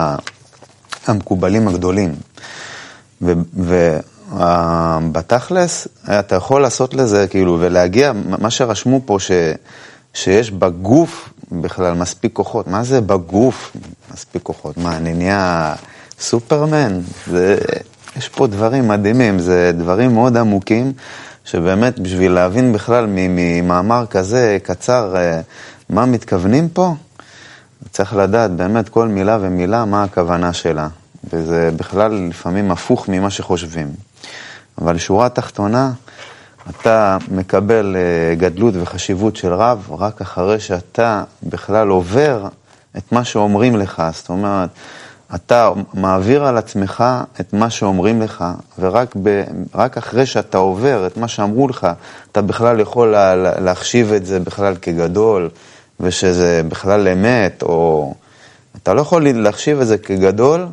המקובלים 1.07 1.67
הגדולים. 1.67 2.15
ובתכלס, 4.31 5.87
אתה 6.19 6.35
יכול 6.35 6.61
לעשות 6.61 6.93
לזה, 6.93 7.27
כאילו, 7.27 7.57
ולהגיע, 7.59 8.11
מה 8.39 8.49
שרשמו 8.49 9.01
פה, 9.05 9.17
ש, 9.19 9.31
שיש 10.13 10.51
בגוף 10.51 11.29
בכלל 11.51 11.93
מספיק 11.93 12.33
כוחות. 12.33 12.67
מה 12.67 12.83
זה 12.83 13.01
בגוף 13.01 13.75
מספיק 14.13 14.43
כוחות? 14.43 14.77
מה, 14.77 14.97
אני 14.97 15.13
נהיה 15.13 15.75
סופרמן? 16.19 16.99
זה, 17.27 17.57
יש 18.17 18.29
פה 18.29 18.47
דברים 18.47 18.87
מדהימים, 18.87 19.39
זה 19.39 19.71
דברים 19.77 20.13
מאוד 20.13 20.37
עמוקים, 20.37 20.93
שבאמת 21.45 21.99
בשביל 21.99 22.31
להבין 22.31 22.73
בכלל 22.73 23.05
ממאמר 23.09 24.05
כזה 24.09 24.57
קצר 24.63 25.15
אה, 25.15 25.41
מה 25.89 26.05
מתכוונים 26.05 26.69
פה, 26.69 26.95
צריך 27.91 28.15
לדעת 28.15 28.51
באמת 28.51 28.89
כל 28.89 29.07
מילה 29.07 29.37
ומילה 29.41 29.85
מה 29.85 30.03
הכוונה 30.03 30.53
שלה. 30.53 30.87
וזה 31.33 31.69
בכלל 31.77 32.27
לפעמים 32.29 32.71
הפוך 32.71 33.09
ממה 33.09 33.29
שחושבים. 33.29 33.87
אבל 34.81 34.97
שורה 34.97 35.29
תחתונה, 35.29 35.91
אתה 36.69 37.17
מקבל 37.31 37.95
אה, 37.95 38.35
גדלות 38.35 38.73
וחשיבות 38.77 39.35
של 39.35 39.53
רב 39.53 39.87
רק 39.91 40.21
אחרי 40.21 40.59
שאתה 40.59 41.23
בכלל 41.43 41.87
עובר 41.87 42.47
את 42.97 43.11
מה 43.11 43.23
שאומרים 43.23 43.75
לך. 43.75 44.03
זאת 44.13 44.29
אומרת, 44.29 44.69
אתה 45.35 45.71
מעביר 45.93 46.45
על 46.45 46.57
עצמך 46.57 47.03
את 47.39 47.53
מה 47.53 47.69
שאומרים 47.69 48.21
לך, 48.21 48.45
ורק 48.79 49.15
ב, 49.23 49.43
אחרי 49.75 50.25
שאתה 50.25 50.57
עובר 50.57 51.07
את 51.07 51.17
מה 51.17 51.27
שאמרו 51.27 51.67
לך, 51.67 51.87
אתה 52.31 52.41
בכלל 52.41 52.79
יכול 52.79 53.11
לה, 53.11 53.35
להחשיב 53.59 54.13
את 54.13 54.25
זה 54.25 54.39
בכלל 54.39 54.75
כגדול, 54.81 55.49
ושזה 55.99 56.61
בכלל 56.67 57.07
אמת, 57.07 57.63
או... 57.63 58.13
אתה 58.83 58.93
לא 58.93 59.01
יכול 59.01 59.29
להחשיב 59.29 59.81
את 59.81 59.87
זה 59.87 59.97
כגדול 59.97 60.67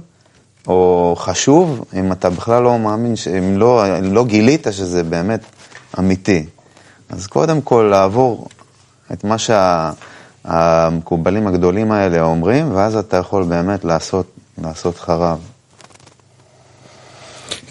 או 0.66 1.14
חשוב, 1.18 1.84
אם 1.94 2.12
אתה 2.12 2.30
בכלל 2.30 2.62
לא 2.62 2.78
מאמין, 2.78 3.14
אם 3.38 3.58
לא, 3.58 4.00
לא 4.02 4.24
גילית 4.24 4.66
שזה 4.70 5.02
באמת 5.02 5.40
אמיתי. 5.98 6.46
אז 7.10 7.26
קודם 7.26 7.60
כל 7.60 7.88
לעבור 7.90 8.48
את 9.12 9.24
מה 9.24 9.36
שהמקובלים 10.44 11.46
הגדולים 11.46 11.92
האלה 11.92 12.22
אומרים, 12.22 12.74
ואז 12.74 12.96
אתה 12.96 13.16
יכול 13.16 13.44
באמת 13.44 13.84
לעשות, 13.84 14.26
לעשות 14.58 14.98
חרב. 14.98 15.38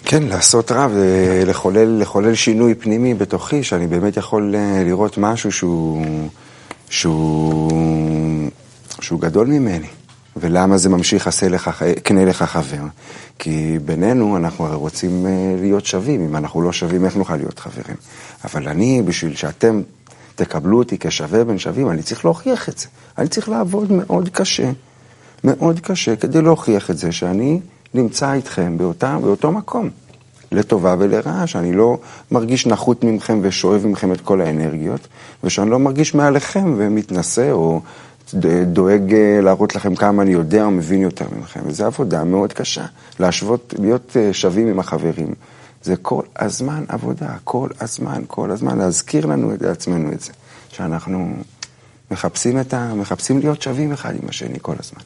כן, 0.04 0.22
לעשות 0.22 0.72
רב, 0.72 0.92
לחולל, 1.46 2.00
לחולל 2.00 2.34
שינוי 2.34 2.74
פנימי 2.74 3.14
בתוכי, 3.14 3.62
שאני 3.62 3.86
באמת 3.86 4.16
יכול 4.16 4.54
אה, 4.54 4.82
לראות 4.84 5.18
משהו 5.18 5.52
שהוא, 5.52 6.06
שהוא, 6.90 8.50
שהוא 9.00 9.20
גדול 9.20 9.46
ממני. 9.46 9.86
ולמה 10.36 10.78
זה 10.78 10.88
ממשיך 10.88 11.26
עשה 11.26 11.48
לך, 11.48 11.84
קנה 12.02 12.24
לך 12.24 12.42
חבר? 12.42 12.82
כי 13.38 13.78
בינינו 13.84 14.36
אנחנו 14.36 14.66
הרי 14.66 14.76
רוצים 14.76 15.26
אה, 15.26 15.30
להיות 15.60 15.86
שווים, 15.86 16.24
אם 16.24 16.36
אנחנו 16.36 16.62
לא 16.62 16.72
שווים 16.72 17.04
איך 17.04 17.16
נוכל 17.16 17.36
להיות 17.36 17.58
חברים? 17.58 17.96
אבל 18.44 18.68
אני, 18.68 19.02
בשביל 19.02 19.36
שאתם 19.36 19.82
תקבלו 20.34 20.78
אותי 20.78 20.98
כשווה 20.98 21.44
בין 21.44 21.58
שווים, 21.58 21.90
אני 21.90 22.02
צריך 22.02 22.24
להוכיח 22.24 22.68
את 22.68 22.78
זה. 22.78 22.86
אני 23.18 23.28
צריך 23.28 23.48
לעבוד 23.48 23.92
מאוד 23.92 24.28
קשה, 24.28 24.70
מאוד 25.44 25.80
קשה, 25.80 26.16
כדי 26.16 26.42
להוכיח 26.42 26.90
את 26.90 26.98
זה 26.98 27.12
שאני 27.12 27.60
נמצא 27.94 28.32
איתכם 28.32 28.78
באותה, 28.78 29.18
באותו 29.22 29.52
מקום. 29.52 29.90
לטובה 30.52 30.96
ולרעה, 30.98 31.46
שאני 31.46 31.72
לא 31.72 31.98
מרגיש 32.30 32.66
נחות 32.66 33.04
ממכם 33.04 33.38
ושואב 33.42 33.86
ממכם 33.86 34.12
את 34.12 34.20
כל 34.20 34.40
האנרגיות, 34.40 35.08
ושאני 35.44 35.70
לא 35.70 35.78
מרגיש 35.78 36.14
מעליכם 36.14 36.74
ומתנשא 36.76 37.50
או 37.50 37.80
דואג 38.66 39.14
אה, 39.14 39.40
להראות 39.42 39.74
לכם 39.74 39.94
כמה 39.94 40.22
אני 40.22 40.30
יודע 40.30 40.64
או 40.64 40.70
מבין 40.70 41.00
יותר 41.02 41.24
ממכם, 41.36 41.60
וזו 41.66 41.86
עבודה 41.86 42.24
מאוד 42.24 42.52
קשה. 42.52 42.84
להשוות, 43.20 43.74
להיות 43.78 44.16
אה, 44.16 44.32
שווים 44.32 44.68
עם 44.68 44.78
החברים, 44.78 45.34
זה 45.82 45.96
כל 45.96 46.22
הזמן 46.36 46.84
עבודה, 46.88 47.36
כל 47.44 47.68
הזמן, 47.80 48.22
כל 48.26 48.50
הזמן, 48.50 48.78
להזכיר 48.78 49.26
לנו 49.26 49.54
את 49.54 49.62
עצמנו 49.62 50.12
את 50.12 50.20
זה, 50.20 50.32
שאנחנו 50.68 51.32
מחפשים, 52.10 52.60
את 52.60 52.74
ה, 52.74 52.94
מחפשים 52.94 53.38
להיות 53.38 53.62
שווים 53.62 53.92
אחד 53.92 54.14
עם 54.22 54.28
השני 54.28 54.58
כל 54.62 54.74
הזמן. 54.80 55.00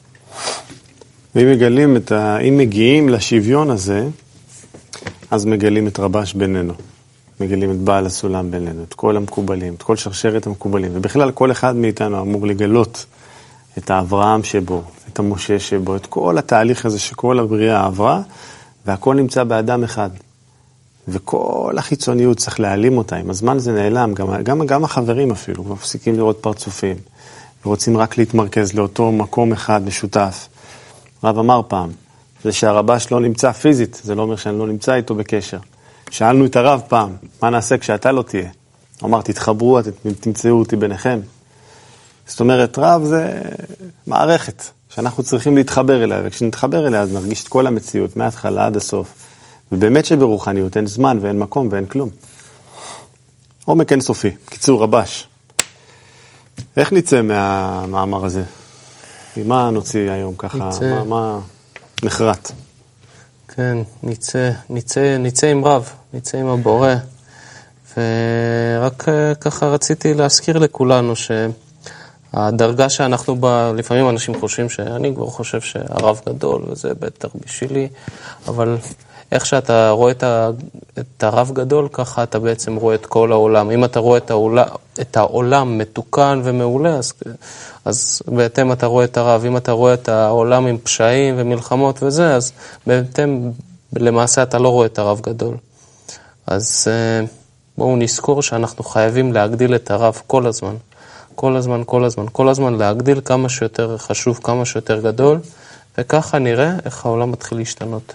ואם 1.35 1.51
מגלים 1.51 1.97
את 1.97 2.11
ה... 2.11 2.37
אם 2.37 2.57
מגיעים 2.57 3.09
לשוויון 3.09 3.69
הזה, 3.69 4.07
אז 5.31 5.45
מגלים 5.45 5.87
את 5.87 5.99
רבש 5.99 6.33
בינינו. 6.33 6.73
מגלים 7.39 7.71
את 7.71 7.77
בעל 7.77 8.05
הסולם 8.05 8.51
בינינו, 8.51 8.83
את 8.83 8.93
כל 8.93 9.17
המקובלים, 9.17 9.73
את 9.73 9.83
כל 9.83 9.95
שרשרת 9.95 10.47
המקובלים. 10.47 10.91
ובכלל, 10.93 11.31
כל 11.31 11.51
אחד 11.51 11.75
מאיתנו 11.75 12.21
אמור 12.21 12.47
לגלות 12.47 13.05
את 13.77 13.89
האברהם 13.89 14.43
שבו, 14.43 14.83
את 15.13 15.19
המשה 15.19 15.59
שבו, 15.59 15.95
את 15.95 16.05
כל 16.05 16.37
התהליך 16.37 16.85
הזה 16.85 16.99
שכל 16.99 17.39
הבריאה 17.39 17.85
עברה, 17.85 18.21
והכל 18.85 19.15
נמצא 19.15 19.43
באדם 19.43 19.83
אחד. 19.83 20.09
וכל 21.07 21.75
החיצוניות 21.77 22.37
צריך 22.37 22.59
להעלים 22.59 22.97
אותה, 22.97 23.15
עם 23.15 23.29
הזמן 23.29 23.59
זה 23.59 23.71
נעלם, 23.71 24.13
גם, 24.13 24.43
גם, 24.43 24.65
גם 24.65 24.83
החברים 24.83 25.31
אפילו, 25.31 25.63
מפסיקים 25.63 26.15
לראות 26.15 26.37
פרצופים, 26.41 26.95
ורוצים 27.65 27.97
רק 27.97 28.17
להתמרכז 28.17 28.73
לאותו 28.73 29.11
מקום 29.11 29.51
אחד 29.53 29.85
משותף. 29.85 30.47
רב 31.23 31.37
אמר 31.39 31.61
פעם, 31.67 31.89
זה 32.43 32.51
שהרבש 32.51 33.11
לא 33.11 33.19
נמצא 33.19 33.51
פיזית, 33.51 34.01
זה 34.03 34.15
לא 34.15 34.21
אומר 34.21 34.35
שאני 34.35 34.59
לא 34.59 34.67
נמצא 34.67 34.93
איתו 34.93 35.15
בקשר. 35.15 35.57
שאלנו 36.09 36.45
את 36.45 36.55
הרב 36.55 36.81
פעם, 36.87 37.15
מה 37.41 37.49
נעשה 37.49 37.77
כשאתה 37.77 38.11
לא 38.11 38.21
תהיה? 38.21 38.49
הוא 39.01 39.09
אמר, 39.09 39.21
תתחברו, 39.21 39.79
תמצאו 40.19 40.59
אותי 40.59 40.75
ביניכם. 40.75 41.19
זאת 42.27 42.39
אומרת, 42.39 42.79
רב 42.79 43.03
זה 43.03 43.41
מערכת 44.07 44.63
שאנחנו 44.89 45.23
צריכים 45.23 45.55
להתחבר 45.55 46.03
אליה, 46.03 46.21
וכשנתחבר 46.23 46.87
אליה 46.87 47.01
אז 47.01 47.13
נרגיש 47.13 47.43
את 47.43 47.47
כל 47.47 47.67
המציאות, 47.67 48.17
מההתחלה 48.17 48.65
עד 48.65 48.77
הסוף. 48.77 49.13
ובאמת 49.71 50.05
שברוחניות 50.05 50.77
אין 50.77 50.87
זמן 50.87 51.17
ואין 51.21 51.39
מקום 51.39 51.67
ואין 51.71 51.85
כלום. 51.85 52.09
עומק 53.65 53.91
אינסופי. 53.91 54.31
קיצור, 54.45 54.83
רבש. 54.83 55.27
איך 56.77 56.93
נצא 56.93 57.21
מהמאמר 57.21 58.25
הזה? 58.25 58.43
ממה 59.37 59.69
נוציא 59.69 60.11
היום 60.11 60.35
ככה? 60.37 60.57
נצא. 60.57 60.89
מה, 60.89 61.03
מה 61.03 61.39
נחרט? 62.03 62.51
כן, 63.47 63.77
נצא, 64.03 64.51
נצא, 64.69 65.17
נצא 65.19 65.47
עם 65.47 65.65
רב, 65.65 65.89
נצא 66.13 66.37
עם 66.37 66.47
הבורא. 66.47 66.93
ורק 67.97 69.09
אה, 69.09 69.35
ככה 69.35 69.65
רציתי 69.65 70.13
להזכיר 70.13 70.57
לכולנו 70.57 71.13
שהדרגה 71.15 72.89
שאנחנו 72.89 73.35
בה, 73.35 73.71
לפעמים 73.75 74.09
אנשים 74.09 74.39
חושבים 74.39 74.69
שאני 74.69 75.15
כבר 75.15 75.27
חושב 75.27 75.61
שהרב 75.61 76.21
גדול 76.29 76.63
וזה 76.67 76.93
בטח 76.99 77.29
בשבילי, 77.45 77.87
אבל 78.47 78.77
איך 79.31 79.45
שאתה 79.45 79.89
רואה 79.89 80.11
את, 80.11 80.23
ה, 80.23 80.49
את 80.99 81.23
הרב 81.23 81.51
גדול, 81.53 81.87
ככה 81.91 82.23
אתה 82.23 82.39
בעצם 82.39 82.75
רואה 82.75 82.95
את 82.95 83.05
כל 83.05 83.31
העולם. 83.31 83.71
אם 83.71 83.83
אתה 83.85 83.99
רואה 83.99 84.17
את 84.17 84.31
העולם, 84.31 84.65
את 85.01 85.17
העולם 85.17 85.77
מתוקן 85.77 86.41
ומעולה, 86.43 86.95
אז, 86.95 87.13
אז 87.85 88.21
בהתאם 88.27 88.71
אתה 88.71 88.85
רואה 88.85 89.05
את 89.05 89.17
הרב. 89.17 89.45
אם 89.45 89.57
אתה 89.57 89.71
רואה 89.71 89.93
את 89.93 90.09
העולם 90.09 90.67
עם 90.67 90.77
פשעים 90.77 91.35
ומלחמות 91.37 92.03
וזה, 92.03 92.35
אז 92.35 92.51
בהתאם, 92.87 93.51
למעשה 93.95 94.43
אתה 94.43 94.59
לא 94.59 94.69
רואה 94.69 94.85
את 94.85 94.99
הרב 94.99 95.21
גדול. 95.21 95.55
אז 96.47 96.87
אה, 96.87 97.25
בואו 97.77 97.95
נזכור 97.95 98.41
שאנחנו 98.41 98.83
חייבים 98.83 99.33
להגדיל 99.33 99.75
את 99.75 99.91
הרב 99.91 100.21
כל 100.27 100.47
הזמן. 100.47 100.75
כל 101.35 101.55
הזמן, 101.55 101.81
כל 101.85 102.03
הזמן, 102.03 102.25
כל 102.31 102.49
הזמן 102.49 102.73
להגדיל 102.73 103.21
כמה 103.25 103.49
שיותר 103.49 103.97
חשוב, 103.97 104.39
כמה 104.43 104.65
שיותר 104.65 105.01
גדול, 105.01 105.39
וככה 105.97 106.39
נראה 106.39 106.73
איך 106.85 107.05
העולם 107.05 107.31
מתחיל 107.31 107.57
להשתנות. 107.57 108.13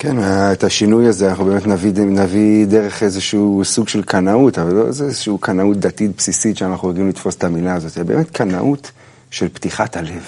כן, 0.00 0.16
את 0.52 0.64
השינוי 0.64 1.06
הזה 1.06 1.28
אנחנו 1.28 1.44
באמת 1.44 1.66
נביא, 1.66 1.92
נביא 1.92 2.66
דרך 2.66 3.02
איזשהו 3.02 3.62
סוג 3.64 3.88
של 3.88 4.02
קנאות, 4.02 4.58
אבל 4.58 4.74
לא 4.74 4.86
איזשהו 4.86 5.38
קנאות 5.38 5.76
דתית 5.76 6.16
בסיסית 6.16 6.56
שאנחנו 6.56 6.88
רגילים 6.88 7.08
לתפוס 7.08 7.36
את 7.36 7.44
המילה 7.44 7.74
הזאת, 7.74 7.92
זה 7.92 8.04
באמת 8.04 8.30
קנאות 8.30 8.90
של 9.30 9.48
פתיחת 9.48 9.96
הלב, 9.96 10.22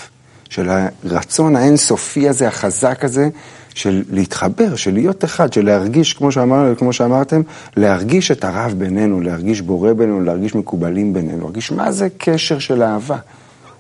של 0.49 0.71
הרצון 0.71 1.57
האינסופי 1.57 2.29
הזה, 2.29 2.49
החזק 2.49 3.05
הזה, 3.05 3.29
של 3.75 4.03
להתחבר, 4.11 4.77
של 4.77 4.95
להיות 4.95 5.25
אחד, 5.25 5.53
של 5.53 5.65
להרגיש, 5.65 6.13
כמו, 6.13 6.33
שאמר, 6.33 6.75
כמו 6.75 6.93
שאמרתם, 6.93 7.43
להרגיש 7.77 8.31
את 8.31 8.45
הרב 8.45 8.75
בינינו, 8.79 9.21
להרגיש 9.21 9.61
בורא 9.61 9.93
בינינו, 9.93 10.21
להרגיש 10.21 10.55
מקובלים 10.55 11.13
בינינו, 11.13 11.41
להרגיש 11.41 11.73
מה 11.73 11.93
זה 11.93 12.09
קשר 12.19 12.59
של 12.59 12.83
אהבה, 12.83 13.19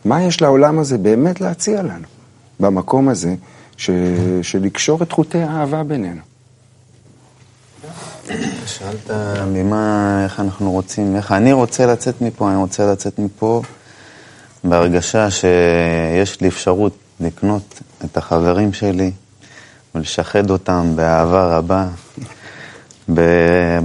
מה 0.05 0.23
יש 0.23 0.43
לעולם 0.43 0.79
הזה 0.79 0.99
באמת 0.99 1.41
להציע 1.41 1.83
לנו 1.83 2.07
במקום 2.61 3.09
הזה. 3.09 3.35
ש... 3.81 3.91
של 4.43 4.59
לקשור 4.63 5.03
את 5.03 5.13
חוטי 5.13 5.39
האהבה 5.39 5.83
בינינו. 5.83 6.21
שאלת 8.67 9.11
ממה, 9.47 10.21
איך 10.25 10.41
אנחנו 10.41 10.73
רוצים, 10.73 11.17
איך 11.17 11.33
אני 11.33 11.53
רוצה 11.53 11.87
לצאת 11.87 12.21
מפה, 12.21 12.49
אני 12.49 12.57
רוצה 12.57 12.93
לצאת 12.93 13.19
מפה 13.19 13.63
בהרגשה 14.65 15.31
שיש 15.31 16.41
לי 16.41 16.49
אפשרות 16.49 16.97
לקנות 17.21 17.81
את 18.05 18.17
החברים 18.17 18.73
שלי 18.73 19.11
ולשחד 19.95 20.51
אותם 20.51 20.93
באהבה 20.97 21.57
רבה, 21.59 21.87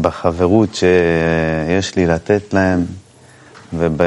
בחברות 0.02 0.76
שיש 0.76 1.96
לי 1.96 2.06
לתת 2.06 2.54
להם 2.54 2.86
וב... 3.74 4.02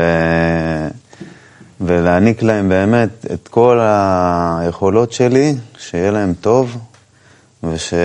ולהעניק 1.81 2.43
להם 2.43 2.69
באמת 2.69 3.27
את 3.33 3.49
כל 3.49 3.81
היכולות 3.83 5.13
שלי, 5.13 5.55
שיהיה 5.79 6.11
להם 6.11 6.35
טוב, 6.41 6.77
ושעל 7.63 8.01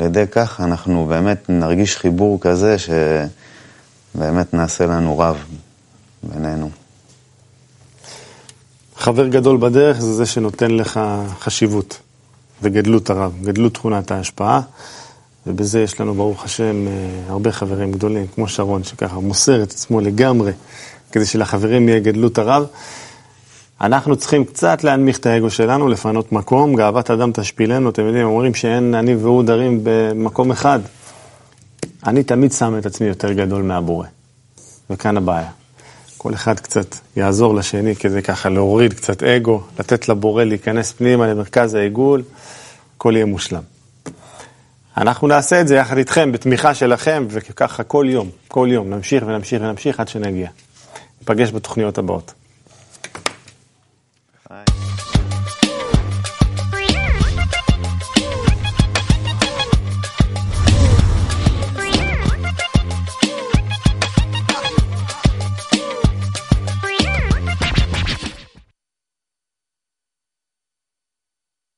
ידי 0.00 0.24
כך 0.30 0.60
אנחנו 0.60 1.06
באמת 1.06 1.44
נרגיש 1.48 1.96
חיבור 1.96 2.40
כזה, 2.40 2.76
שבאמת 2.78 4.54
נעשה 4.54 4.86
לנו 4.86 5.18
רב 5.18 5.36
בינינו. 6.22 6.70
חבר 8.96 9.28
גדול 9.28 9.56
בדרך 9.56 10.00
זה 10.00 10.12
זה 10.12 10.26
שנותן 10.26 10.70
לך 10.70 11.00
חשיבות 11.40 11.98
וגדלות 12.62 13.10
הרב, 13.10 13.32
גדלות 13.42 13.74
תכונת 13.74 14.10
ההשפעה, 14.10 14.60
ובזה 15.46 15.80
יש 15.80 16.00
לנו, 16.00 16.14
ברוך 16.14 16.44
השם, 16.44 16.86
הרבה 17.28 17.52
חברים 17.52 17.92
גדולים, 17.92 18.26
כמו 18.34 18.48
שרון, 18.48 18.84
שככה 18.84 19.14
מוסר 19.20 19.62
את 19.62 19.70
עצמו 19.70 20.00
לגמרי. 20.00 20.52
כדי 21.12 21.24
שלחברים 21.24 21.88
יהיה 21.88 22.00
גדלות 22.00 22.38
הרב. 22.38 22.66
אנחנו 23.80 24.16
צריכים 24.16 24.44
קצת 24.44 24.84
להנמיך 24.84 25.18
את 25.18 25.26
האגו 25.26 25.50
שלנו, 25.50 25.88
לפנות 25.88 26.32
מקום, 26.32 26.76
גאוות 26.76 27.10
אדם 27.10 27.32
תשפילנו, 27.32 27.90
אתם 27.90 28.06
יודעים, 28.06 28.26
אומרים 28.26 28.54
שאין 28.54 28.94
אני 28.94 29.14
והוא 29.14 29.42
דרים 29.42 29.80
במקום 29.82 30.50
אחד. 30.50 30.80
אני 32.06 32.22
תמיד 32.22 32.52
שם 32.52 32.78
את 32.78 32.86
עצמי 32.86 33.06
יותר 33.06 33.32
גדול 33.32 33.62
מהבורא, 33.62 34.06
וכאן 34.90 35.16
הבעיה. 35.16 35.50
כל 36.18 36.34
אחד 36.34 36.60
קצת 36.60 36.94
יעזור 37.16 37.54
לשני 37.54 37.96
כדי 37.96 38.22
ככה 38.22 38.48
להוריד 38.48 38.92
קצת 38.92 39.22
אגו, 39.22 39.62
לתת 39.78 40.08
לבורא 40.08 40.44
להיכנס 40.44 40.92
פנימה 40.92 41.26
למרכז 41.26 41.74
העיגול, 41.74 42.22
הכל 42.96 43.12
יהיה 43.14 43.26
מושלם. 43.26 43.62
אנחנו 44.96 45.28
נעשה 45.28 45.60
את 45.60 45.68
זה 45.68 45.76
יחד 45.76 45.96
איתכם, 45.96 46.32
בתמיכה 46.32 46.74
שלכם, 46.74 47.26
וככה 47.28 47.82
כל 47.82 48.06
יום, 48.08 48.30
כל 48.48 48.68
יום, 48.70 48.90
נמשיך 48.90 49.24
ונמשיך 49.26 49.62
ונמשיך 49.62 50.00
עד 50.00 50.08
שנגיע. 50.08 50.48
ניפגש 51.30 51.52
בתוכניות 51.52 51.98
הבאות. 51.98 52.34